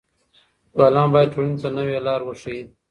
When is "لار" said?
2.05-2.21